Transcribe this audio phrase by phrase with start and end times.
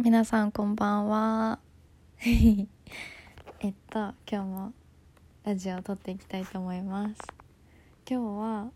[0.00, 1.58] 皆さんこんばんは。
[2.22, 4.72] えっと今日も
[5.42, 7.16] ラジオを撮っていきたいと思います。
[8.08, 8.70] 今日は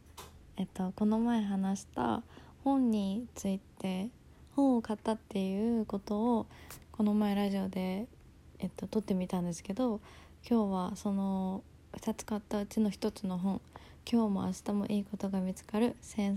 [0.57, 2.25] えっとこの前話した
[2.65, 4.11] 本について
[4.57, 6.47] 本を買ったっていうことを
[6.91, 8.09] この前ラジオで
[8.59, 10.01] えっと撮ってみたんですけど
[10.45, 11.63] 今日はその
[11.93, 13.61] 2つ買ったうちの1つの本
[14.11, 16.37] 「今日も明日もいいことが見つかる繊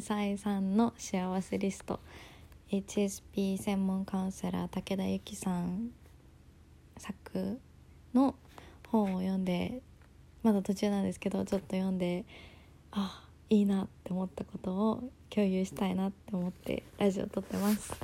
[0.00, 1.98] 細さんの幸せリスト」
[2.70, 5.90] HSP 専門カウンセラー武田由紀さん
[6.98, 7.58] 作
[8.12, 8.34] の
[8.88, 9.80] 本を読んで
[10.42, 12.26] まだ途中なんですけどちょっと読んで
[12.90, 17.94] あいいなって思ったことを共有したいなって思ってラジオ撮ってます。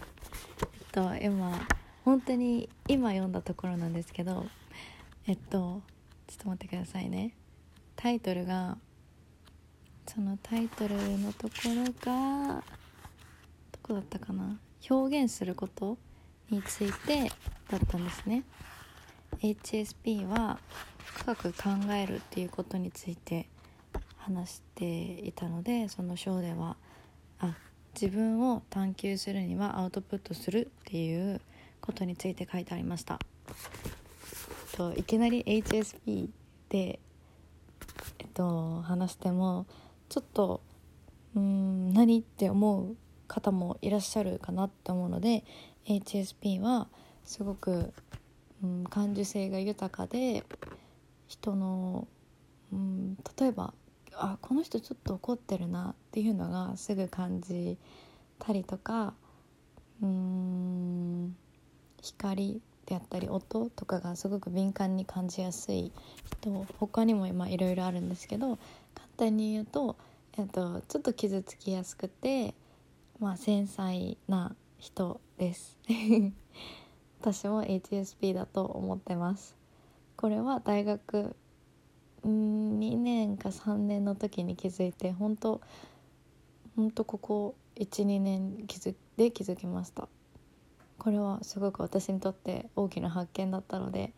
[0.59, 1.53] えっと今
[2.05, 4.47] 本当に今読んだところなんですけど
[5.27, 5.83] えっと
[6.27, 7.35] ちょっと待ってくださいね
[7.97, 8.79] タイトルが
[10.07, 12.62] そのタイトルのところが
[13.85, 14.59] こだったかな？
[14.89, 15.99] 表現すること
[16.51, 17.31] について
[17.69, 18.43] だったんですね。
[19.41, 20.59] HSP は
[21.05, 23.47] 深く考えるっていうことについて
[24.17, 24.85] 話して
[25.27, 26.77] いたのでその章では
[27.41, 27.55] あ
[28.01, 31.43] 自分を探求するにはアウトプットするっていう
[31.83, 33.19] ことについて書いてありました。
[34.73, 36.31] といきなり HSP
[36.71, 36.99] で、
[38.19, 39.67] えっと、話しても
[40.09, 40.62] ちょっと
[41.37, 45.44] うん何って思う方もいらっしゃるかなって思うので
[45.86, 46.89] HSP は
[47.25, 47.92] すごく、
[48.62, 50.44] うん、感受性が豊かで
[51.27, 52.06] 人の、
[52.72, 53.75] うん、例えば
[54.12, 57.78] あこの人ちょっと怒ってるなっていうのがすぐ感じ
[58.39, 59.14] たりとか
[60.03, 61.36] うん
[62.03, 65.92] 光であったり音とかがすごく敏感に感じやすい
[66.41, 68.59] 人他にも今いろいろあるんですけど
[68.94, 69.97] 簡単に言うと、
[70.36, 72.55] えっと、ちょっと傷つきやすくて
[73.20, 75.79] まあ繊細な人です。
[77.21, 79.56] 私も HSP だと思ってます。
[80.16, 81.34] これは大学
[82.25, 85.61] 2年か3年の時に気づいて本当
[86.77, 90.09] 本当ここ12年気づで気づきました。
[90.99, 94.12] これはすごく私にとって大きな発見だったので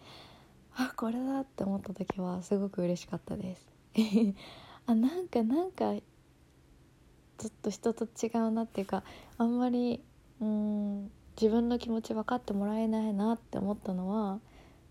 [0.75, 3.67] あこれだって思った時はすごく嬉しかったです。
[4.87, 5.95] あなんかなんか
[7.39, 9.03] ちょっと人と違うなっていうか
[9.39, 10.01] あんまり
[10.41, 11.11] うん
[11.41, 14.41] 自分の気持ち分かってもらえないなって思ったのは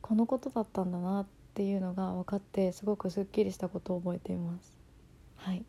[0.02, 4.78] このことだったんだなっていうのが分かってすごくすっきりしたことを覚えています。
[5.38, 5.66] はい。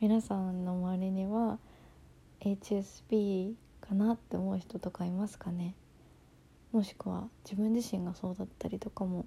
[0.00, 1.58] 皆さんの周りには
[2.40, 5.74] HSP かなって思う人とかいますかね？
[6.70, 9.26] もしくは自分自身がそうだったりとかも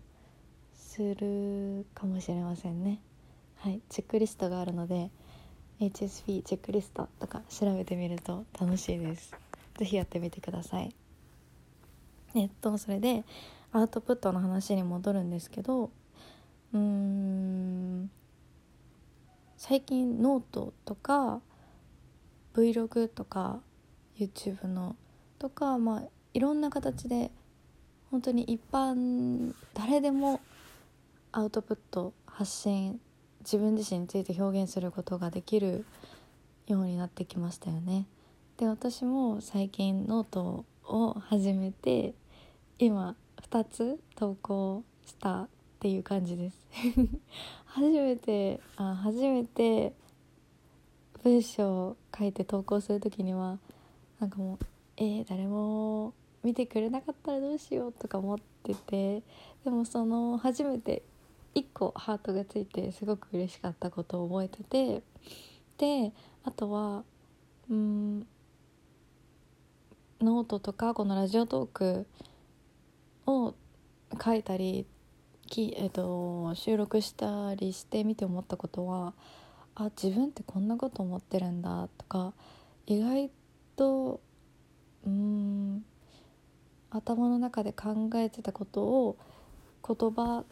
[0.73, 3.01] するかもしれませんね。
[3.57, 3.81] はい。
[3.89, 5.11] チェックリストがあるので
[5.81, 9.33] HSP チェックリストとか調べてみると楽しいです。
[9.79, 10.93] 是非やってみてください。
[12.35, 13.23] えっとそれで
[13.73, 15.89] アウトプットの話に戻るんですけど
[16.73, 18.11] うーん
[19.57, 21.41] 最近ノートとか
[22.53, 23.59] Vlog とか
[24.17, 24.95] YouTube の
[25.39, 26.03] とかまあ
[26.33, 27.31] いろんな形で
[28.11, 30.41] 本当に一般誰でも
[31.31, 33.01] アウトプット発信
[33.41, 35.85] 自分自身について表現することができる
[36.67, 38.05] ようになってきましたよね。
[38.57, 42.13] で私も最近ノートを始めて
[42.79, 43.15] 今
[43.49, 45.47] 2つ投稿したっ
[45.79, 46.67] ていう感じです
[47.65, 49.93] 初めてあ初めて
[51.23, 53.57] 文章を書いて投稿する時には
[54.19, 54.65] なんかもう
[54.97, 56.13] えー、誰も
[56.43, 59.23] 見てくれなかったらどうしようとか思ってて
[59.63, 61.01] でもその初めて
[61.55, 65.01] 1個ハートがついてすごく嬉しかったことを覚えてて
[65.77, 66.13] で
[66.43, 67.03] あとは
[67.69, 68.27] うん
[70.21, 72.07] ノートとかこのラジオトーク
[73.25, 73.55] を
[74.23, 74.85] 書いたり
[75.51, 79.13] き、えーと、収録したりしてみて思ったことは
[79.75, 82.33] あ自分ってこんなこと思ってるんだとか
[82.87, 83.29] 意外
[83.75, 84.21] と
[85.05, 85.83] うん
[86.89, 89.17] 頭の中で考えてたことを
[89.87, 90.43] 言葉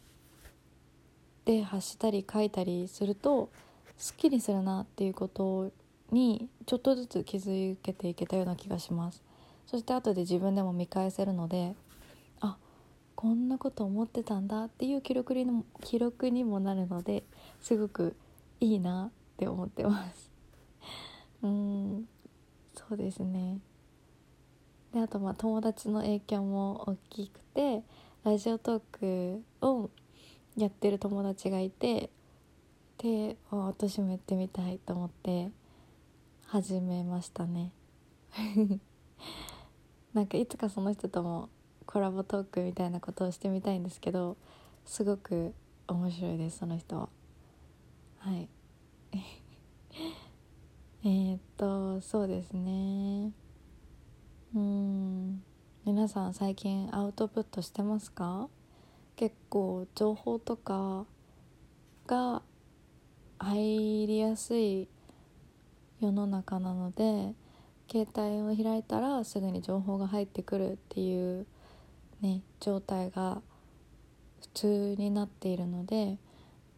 [1.49, 3.49] で発したり書いたりすると
[3.97, 5.71] すっきりするなっていうこと
[6.11, 9.23] にちょっとずつ気づけていけたような気がします。
[9.65, 11.73] そして後で自分でも見返せるので
[12.39, 12.55] あ
[13.15, 17.23] こんなこと思ってたんだっていう記録にも記録にもなるので
[17.59, 18.15] すごく
[18.59, 20.31] いいなって思ってます。
[21.41, 22.07] うん
[22.75, 23.57] そうですね。
[24.93, 27.81] であとまあ友達の影響も大きくて
[28.23, 29.89] ラジオトークを
[30.57, 32.09] やってる友達がいて
[32.97, 35.51] で私もやってみたいと思って
[36.45, 37.71] 始めましたね。
[40.13, 41.49] なんかいつかその人とも
[41.85, 44.37] コラボトークみたいなことをしてみたいんですけど
[44.85, 45.53] すごく
[45.87, 47.09] 面白いですその人は。
[48.17, 48.49] はい。
[51.03, 53.31] えっとそうですね。
[54.53, 55.43] うん。
[55.85, 58.49] 皆さん最近アウトプットしてますか？
[59.19, 61.05] 結構情報とか
[62.07, 62.41] が
[63.37, 64.87] 入りやすい
[65.99, 67.33] 世の中なので
[67.91, 71.45] 携帯を開いたらすぐに情報が入ってくるっていう
[72.21, 73.41] ね状態が
[74.39, 76.17] 普通になっているので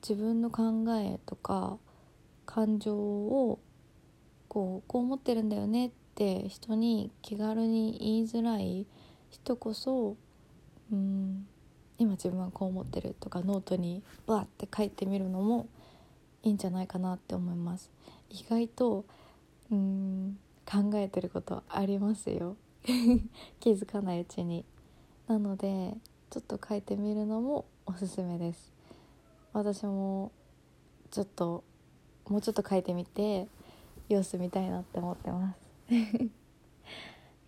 [0.02, 1.78] 自分の考えとか
[2.48, 3.60] 感情を
[4.48, 8.88] こうこう思ってるんだよねって人に気軽に言いづらい
[9.30, 10.18] 人こそ
[10.92, 11.46] うん
[11.98, 15.68] 今自分はこう思ってるとかノートにバーって書いてみるのも
[16.44, 17.92] いいんじゃないかなって思います。
[18.30, 19.06] 意外と
[19.72, 22.56] うん考えてることありますよ。
[23.60, 24.66] 気づかないうちに。
[25.28, 25.96] なので
[26.30, 28.72] ちょっと書いてみるのもおすすめです。
[29.54, 30.32] 私も
[31.10, 31.64] ちょっと
[32.28, 33.48] もうちょっと書いてみて
[34.08, 35.60] 様子見たいなって思ってます。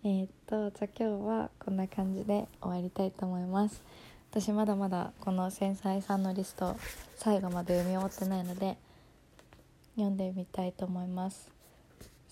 [0.04, 3.82] えっとじゃあ今日はこんな感じで終わりたいと思います。
[4.36, 6.74] 私まだまだこの繊細さんのリスト
[7.14, 8.76] 最後まで読み終わってないので
[9.94, 11.52] 読んでみたいと思います。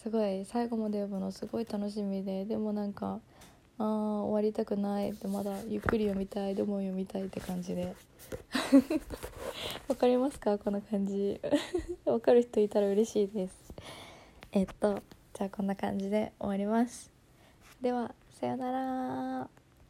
[0.02, 3.20] すごい最後まで読むのすごい楽しみででもなんか
[3.78, 7.94] あー終わりたくないってまだゆっくり読みたいでも読みたいって感じで。
[9.86, 10.58] わかりますか？
[10.58, 11.40] この感じ。
[12.04, 13.72] わかる人いたら嬉しいです。
[14.50, 15.00] えっと
[15.34, 17.12] じゃあこんな感じで終わります。
[17.80, 19.61] ではさよなら。